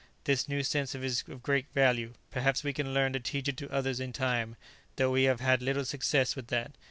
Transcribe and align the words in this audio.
This 0.23 0.49
new 0.49 0.63
sense 0.63 0.95
is 0.95 1.23
of 1.27 1.43
great 1.43 1.67
value; 1.75 2.13
perhaps 2.31 2.63
we 2.63 2.73
can 2.73 2.91
learn 2.91 3.13
to 3.13 3.19
teach 3.19 3.47
it 3.47 3.57
to 3.57 3.69
others 3.71 3.99
in 3.99 4.11
time, 4.11 4.55
though 4.95 5.11
we 5.11 5.25
have 5.25 5.41
had 5.41 5.61
little 5.61 5.85
success 5.85 6.35
with 6.35 6.47
that. 6.47 6.71